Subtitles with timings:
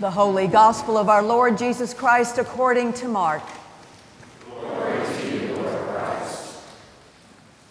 [0.00, 3.42] The Holy Gospel of our Lord Jesus Christ according to Mark.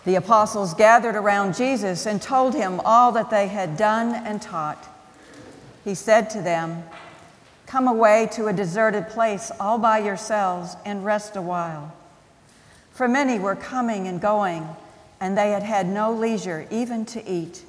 [0.05, 4.87] The apostles gathered around Jesus and told him all that they had done and taught.
[5.83, 6.83] He said to them,
[7.65, 11.95] Come away to a deserted place all by yourselves and rest a while.
[12.91, 14.69] For many were coming and going,
[15.19, 17.65] and they had had no leisure even to eat.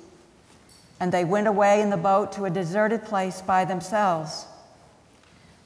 [1.00, 4.44] And they went away in the boat to a deserted place by themselves.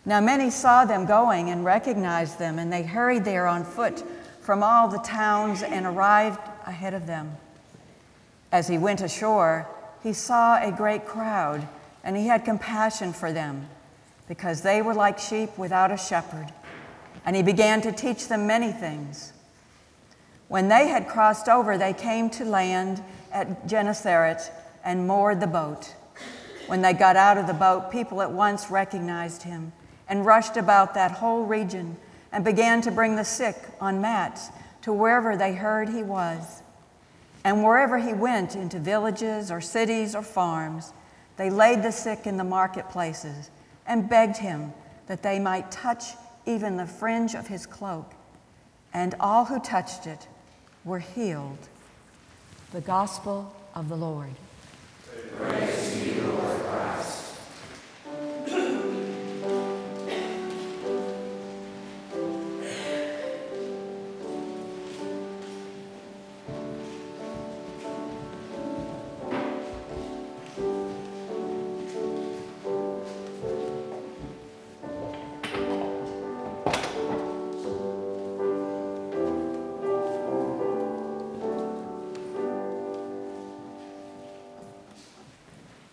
[0.07, 4.05] Now many saw them going and recognized them, and they hurried there on foot
[4.41, 7.37] from all the towns and arrived ahead of them.
[8.53, 9.67] As he went ashore,
[10.03, 11.67] he saw a great crowd,
[12.03, 13.67] and he had compassion for them
[14.29, 16.53] because they were like sheep without a shepherd.
[17.25, 19.33] And he began to teach them many things.
[20.49, 23.03] When they had crossed over, they came to land
[23.33, 24.53] at Gennesaret
[24.85, 25.95] and moored the boat.
[26.67, 29.73] When they got out of the boat, people at once recognized him
[30.09, 31.97] and rushed about that whole region
[32.33, 34.51] and began to bring the sick on mats
[34.83, 36.63] to wherever they heard he was.
[37.45, 40.93] And wherever he went, into villages or cities or farms,
[41.37, 43.51] they laid the sick in the marketplaces
[43.87, 44.73] and begged him
[45.07, 46.15] that they might touch
[46.47, 48.13] even the fringe of his cloak.
[48.93, 50.27] And all who touched it
[50.85, 51.69] were healed.
[52.73, 54.31] The Gospel of the Lord.
[55.37, 55.74] Praise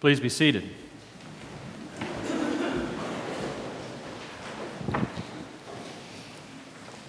[0.01, 0.67] Please be seated.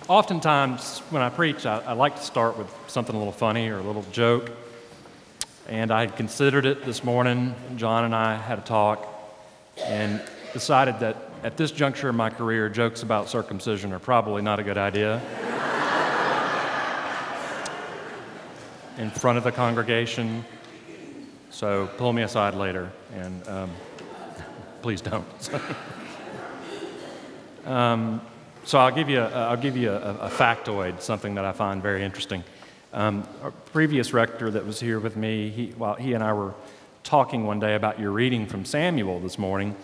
[0.09, 3.79] Oftentimes, when I preach, I, I, like to start with something a little funny or
[3.79, 4.51] a little joke.
[5.71, 7.55] And I considered it this morning.
[7.77, 9.09] John and I had a talk
[9.83, 10.21] and
[10.53, 14.63] decided that at this juncture in my career, jokes about circumcision are probably not a
[14.63, 15.23] good idea.
[18.99, 20.45] in front of the congregation,
[21.53, 23.71] so pull me aside later, and um,
[24.81, 25.27] please don't.
[27.67, 28.23] um,
[28.65, 31.83] so I'll give you, a, I'll give you a, a, factoid, something that I find
[31.83, 32.43] very interesting.
[32.95, 33.29] Um,
[33.73, 36.55] previous rector that was here with me, he, while he and I were
[37.05, 39.77] talking one day about your reading from Samuel this morning,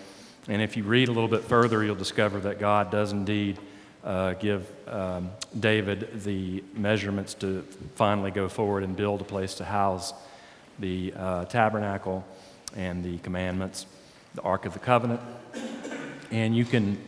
[0.49, 3.59] and if you read a little bit further, you'll discover that God does indeed
[4.05, 5.31] uh, give um,
[5.61, 7.62] David the measurements to
[7.95, 10.15] finally go forward and build a place to house
[10.78, 12.25] the uh, tabernacle
[12.77, 13.87] and the commandments,
[14.34, 15.21] the Ark of the Covenant.
[16.31, 16.99] And you can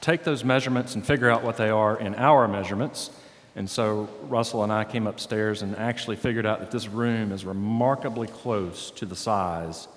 [0.00, 3.10] take those measurements and figure out what they are in our measurements.
[3.54, 7.44] And so Russell and I came upstairs and actually figured out that this room is
[7.44, 9.88] remarkably close to the size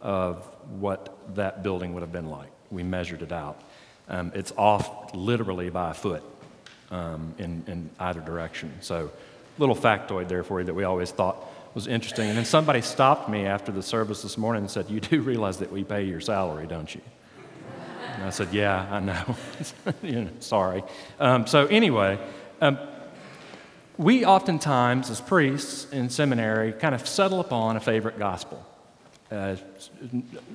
[0.00, 0.44] of
[0.78, 2.50] what that building would have been like.
[2.70, 3.60] We measured it out.
[4.08, 6.22] Um, it's off literally by a foot
[6.90, 8.72] um, in, in either direction.
[8.80, 9.10] So,
[9.56, 11.36] little factoid there for you that we always thought
[11.74, 12.28] was interesting.
[12.28, 15.58] And then somebody stopped me after the service this morning and said, You do realize
[15.58, 17.00] that we pay your salary, don't you?
[18.14, 19.36] And I said, Yeah, I know.
[20.02, 20.84] you know sorry.
[21.18, 22.18] Um, so, anyway,
[22.60, 22.78] um,
[23.96, 28.64] we oftentimes, as priests in seminary, kind of settle upon a favorite gospel.
[29.30, 29.56] Uh,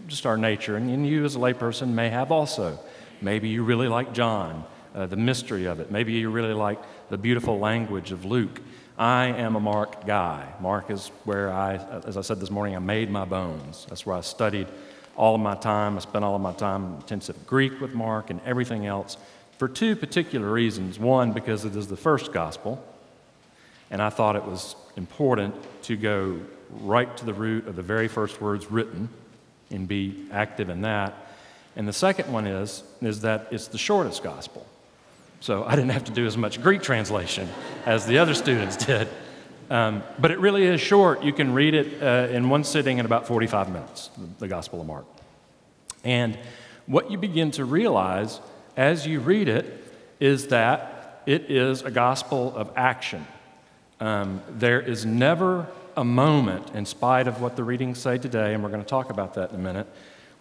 [0.08, 0.78] just our nature.
[0.78, 2.80] And you, as a layperson, may have also.
[3.22, 4.64] Maybe you really like John,
[4.96, 5.92] uh, the mystery of it.
[5.92, 8.62] Maybe you really like the beautiful language of Luke.
[9.00, 10.46] I am a Mark guy.
[10.60, 13.86] Mark is where I, as I said this morning, I made my bones.
[13.88, 14.68] That's where I studied
[15.16, 15.96] all of my time.
[15.96, 19.16] I spent all of my time intensive Greek with Mark and everything else
[19.58, 21.00] for two particular reasons.
[21.00, 22.84] One, because it is the first gospel,
[23.90, 26.42] and I thought it was important to go
[26.82, 29.08] right to the root of the very first words written
[29.72, 31.14] and be active in that.
[31.78, 34.68] And the second one is, is that it's the shortest gospel.
[35.40, 37.48] So I didn't have to do as much Greek translation
[37.86, 39.08] as the other students did.
[39.70, 41.24] Um, but it really is short.
[41.24, 44.10] You can read it uh, in one sitting in about 45 minutes,
[44.40, 45.06] the Gospel of Mark.
[46.04, 46.38] And
[46.88, 48.40] what you begin to realize
[48.76, 49.84] as you read it
[50.20, 53.28] is that it is a gospel of action.
[54.00, 58.64] Um, there is never a moment, in spite of what the readings say today, and
[58.64, 59.88] we're going to talk about that in a minute,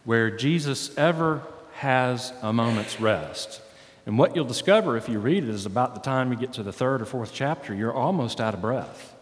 [0.05, 1.43] where Jesus ever
[1.75, 3.61] has a moment's rest.
[4.09, 6.63] And what you'll discover if you read it is about the time you get to
[6.63, 9.15] the third or fourth chapter, you're almost out of breath.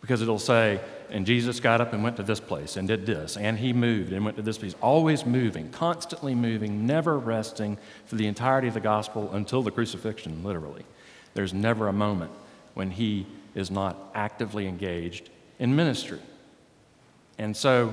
[0.00, 0.80] Because it'll say,
[1.10, 4.10] and Jesus got up and went to this place and did this, and he moved
[4.10, 4.74] and went to this place.
[4.80, 7.76] Always moving, constantly moving, never resting
[8.06, 10.86] for the entirety of the gospel until the crucifixion, literally.
[11.34, 12.30] There's never a moment
[12.72, 16.20] when he is not actively engaged in ministry.
[17.36, 17.92] And so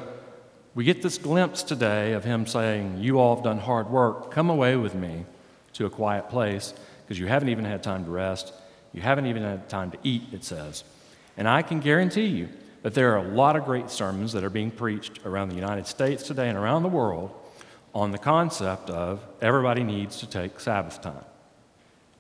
[0.74, 4.32] we get this glimpse today of him saying, You all have done hard work.
[4.32, 5.26] Come away with me
[5.74, 6.74] to a quiet place
[7.06, 8.54] because you haven't even had time to rest.
[8.94, 10.84] You haven't even had time to eat, it says.
[11.38, 12.50] And I can guarantee you
[12.82, 15.88] that there are a lot of great sermons that are being preached around the United
[15.88, 17.32] States today and around the world
[17.94, 21.26] on the concept of everybody needs to take Sabbath time.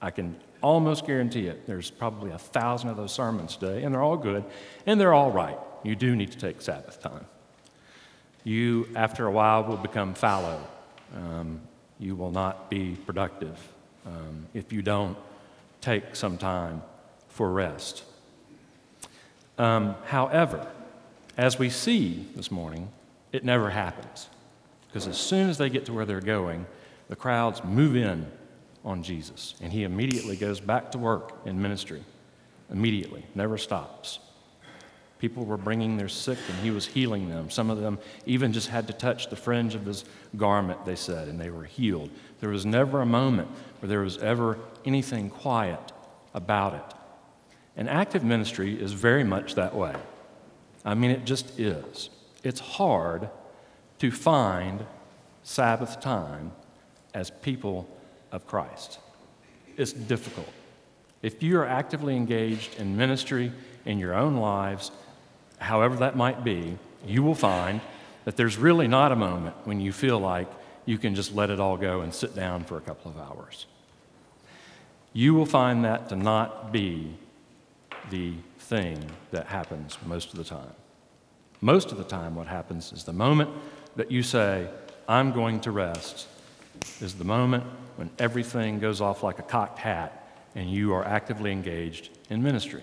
[0.02, 1.66] I can almost guarantee it.
[1.68, 4.44] There's probably a thousand of those sermons today, and they're all good,
[4.86, 5.57] and they're all right.
[5.84, 7.25] You do need to take Sabbath time.
[8.44, 10.66] You, after a while, will become fallow.
[11.16, 11.62] Um,
[12.00, 13.57] you will not be productive
[14.06, 15.18] um, if you don't
[15.81, 16.81] take some time
[17.28, 18.04] for rest.
[19.57, 20.66] Um, however,
[21.38, 22.90] as we see this morning,
[23.31, 24.30] it never happens.
[24.88, 26.66] Because as soon as they get to where they're going,
[27.10, 28.25] the crowds move in
[28.84, 32.02] on Jesus, and he immediately goes back to work in ministry.
[32.72, 34.19] Immediately, never stops.
[35.19, 37.50] People were bringing their sick, and he was healing them.
[37.50, 40.06] Some of them even just had to touch the fringe of his
[40.38, 42.10] garment, they said, and they were healed.
[42.39, 43.50] There was never a moment
[43.80, 45.92] where there was ever anything quiet
[46.33, 46.95] about it.
[47.75, 49.94] And active ministry is very much that way.
[50.86, 52.10] I mean, it just is.
[52.44, 53.30] It's hard
[54.00, 54.86] to find
[55.44, 56.54] Sabbath time
[57.13, 57.89] as people
[58.31, 59.00] of Christ.
[59.75, 60.48] It's difficult.
[61.21, 63.51] If you are actively engaged in ministry
[63.86, 64.92] in your own lives,
[65.59, 67.81] however that might be, you will find
[68.25, 70.47] that there's really not a moment when you feel like
[70.85, 73.65] you can just let it all go and sit down for a couple of hours.
[75.13, 77.13] You will find that to not be
[78.09, 80.73] the thing that happens most of the time.
[81.61, 83.50] Most of the time, what happens is the moment
[83.95, 84.67] that you say,
[85.07, 86.27] I'm going to rest,
[87.01, 87.63] is the moment
[87.97, 92.81] when everything goes off like a cocked hat and you are actively engaged in ministry.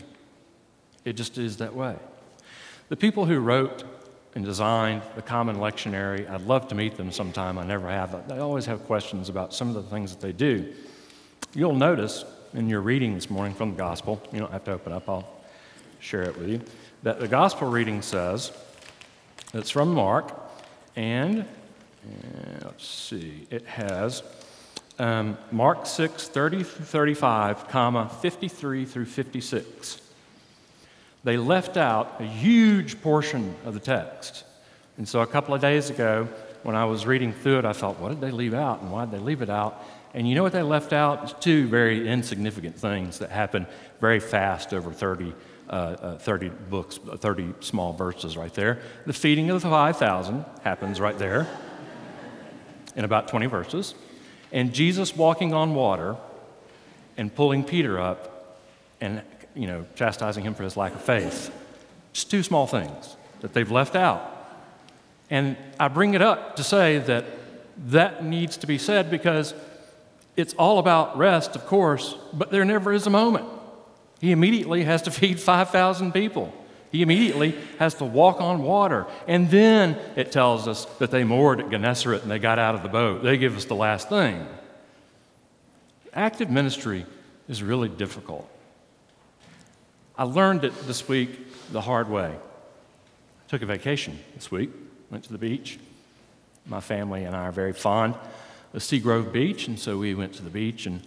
[1.04, 1.96] It just is that way.
[2.88, 3.82] The people who wrote
[4.36, 7.58] and designed the Common Lectionary, I'd love to meet them sometime.
[7.58, 8.28] I never have.
[8.28, 10.72] They always have questions about some of the things that they do.
[11.52, 12.24] You'll notice
[12.54, 15.28] in your reading this morning from the Gospel, you don't have to open up, I'll
[15.98, 16.60] share it with you,
[17.02, 18.52] that the Gospel reading says,
[19.52, 20.32] it's from Mark,
[20.94, 21.44] and,
[22.04, 24.22] and let's see, it has
[25.00, 30.05] um, Mark 6, 30 through 35, comma, 53 through 56
[31.26, 34.44] they left out a huge portion of the text.
[34.96, 36.28] And so a couple of days ago,
[36.62, 39.06] when I was reading through it, I thought, what did they leave out and why
[39.06, 39.84] did they leave it out?
[40.14, 41.24] And you know what they left out?
[41.24, 43.66] It's two very insignificant things that happen
[44.00, 45.34] very fast over 30,
[45.68, 48.78] uh, uh, 30 books, 30 small verses right there.
[49.04, 51.48] The feeding of the 5,000 happens right there
[52.94, 53.96] in about 20 verses.
[54.52, 56.16] And Jesus walking on water
[57.16, 58.62] and pulling Peter up
[59.00, 59.22] and
[59.56, 61.50] you know, chastising him for his lack of faith.
[62.12, 64.32] Just two small things that they've left out.
[65.30, 67.24] And I bring it up to say that
[67.88, 69.54] that needs to be said because
[70.36, 73.46] it's all about rest, of course, but there never is a moment.
[74.20, 76.52] He immediately has to feed 5,000 people.
[76.92, 79.06] He immediately has to walk on water.
[79.26, 82.82] And then it tells us that they moored at Gennesaret and they got out of
[82.82, 83.22] the boat.
[83.22, 84.46] They give us the last thing.
[86.12, 87.04] Active ministry
[87.48, 88.48] is really difficult.
[90.18, 92.34] I learned it this week the hard way.
[92.34, 94.70] I took a vacation this week,
[95.10, 95.78] went to the beach.
[96.64, 98.14] My family and I are very fond
[98.72, 100.86] of Seagrove Beach, and so we went to the beach.
[100.86, 101.02] And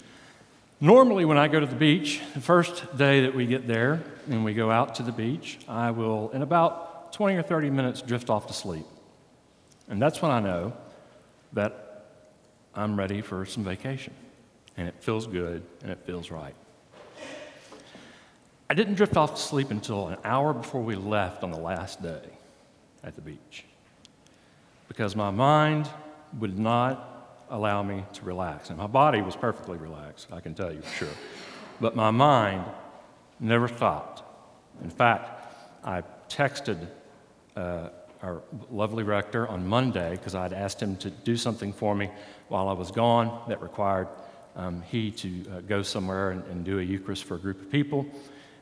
[0.80, 4.46] normally, when I go to the beach, the first day that we get there and
[4.46, 8.30] we go out to the beach, I will, in about 20 or 30 minutes, drift
[8.30, 8.86] off to sleep.
[9.90, 10.74] And that's when I know
[11.54, 12.06] that
[12.76, 14.14] I'm ready for some vacation.
[14.78, 16.54] And it feels good and it feels right.
[18.72, 22.04] I didn't drift off to sleep until an hour before we left on the last
[22.04, 22.22] day
[23.04, 23.66] at the beach
[24.88, 25.90] because my mind
[26.40, 28.70] would not allow me to relax.
[28.70, 31.16] And my body was perfectly relaxed, I can tell you for sure.
[31.82, 32.64] But my mind
[33.40, 34.22] never stopped.
[34.84, 35.46] In fact,
[35.84, 36.88] I texted
[37.56, 37.90] uh,
[38.22, 42.12] our lovely rector on Monday because I'd asked him to do something for me
[42.50, 44.10] while I was gone that required
[44.56, 47.72] um, he to uh, go somewhere and, and do a Eucharist for a group of
[47.72, 48.06] people.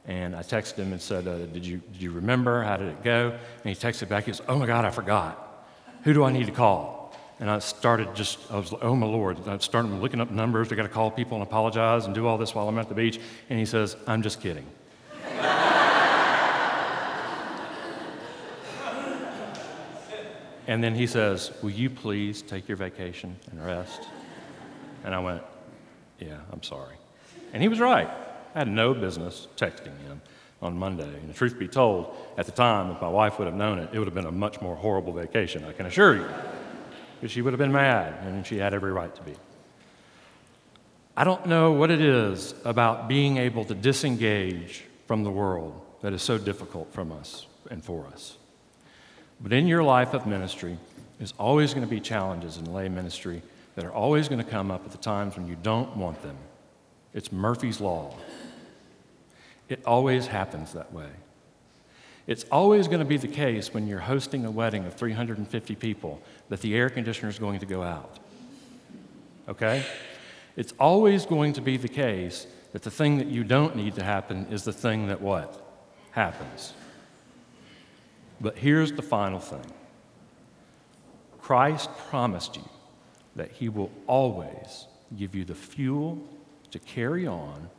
[0.08, 2.64] And I texted him and said, uh, did, you, did you remember?
[2.64, 3.32] How did it go?
[3.64, 5.66] And he texted back, he goes, Oh my God, I forgot.
[6.04, 7.14] Who do I need to call?
[7.42, 9.46] And I started just, I was like, Oh my Lord.
[9.48, 10.72] I started looking up numbers.
[10.72, 12.96] I got to call people and apologize and do all this while I'm at the
[12.96, 13.20] beach.
[13.50, 14.66] And he says, I'm just kidding.
[20.68, 24.02] And then he says, Will you please take your vacation and rest?
[25.04, 25.42] And I went,
[26.20, 26.96] Yeah, I'm sorry.
[27.54, 28.10] And he was right.
[28.58, 30.20] I had no business texting him
[30.64, 31.04] on Monday.
[31.04, 33.90] And the truth be told, at the time, if my wife would have known it,
[33.94, 36.28] it would have been a much more horrible vacation, I can assure you.
[37.22, 39.36] Because she would have been mad, and she had every right to be.
[41.16, 46.12] I don't know what it is about being able to disengage from the world that
[46.12, 48.38] is so difficult from us and for us.
[49.40, 50.80] But in your life of ministry,
[51.20, 53.44] there's always going to be challenges in lay ministry
[53.76, 56.38] that are always going to come up at the times when you don't want them.
[57.14, 58.16] It's Murphy's Law.
[59.70, 61.10] It always happens that way.
[62.26, 66.22] It's always going to be the case when you're hosting a wedding of 350 people
[66.50, 68.20] that the air conditioner is going to go out.
[69.48, 69.86] Okay?
[70.58, 74.04] It's always going to be the case that the thing that you don't need to
[74.04, 75.64] happen is the thing that what?
[76.12, 76.74] Happens.
[78.42, 79.66] But here's the final thing
[81.40, 82.68] Christ promised you
[83.36, 86.20] that He will always give you the fuel
[86.72, 87.70] to carry on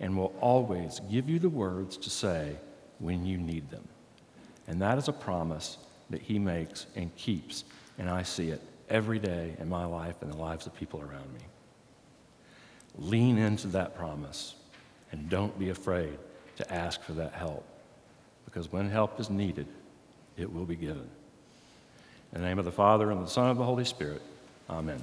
[0.00, 2.56] and will always give you the words to say
[2.98, 3.86] when you need them.
[4.66, 5.78] And that is a promise
[6.08, 7.64] that He makes and keeps,
[7.98, 11.32] and I see it every day in my life and the lives of people around
[11.32, 11.40] me.
[12.98, 14.54] Lean into that promise
[15.12, 16.18] and don't be afraid
[16.56, 17.64] to ask for that help
[18.44, 19.66] because when help is needed,
[20.36, 21.08] it will be given.
[22.32, 24.22] In the name of the Father, and the Son, and the Holy Spirit,
[24.68, 25.02] amen.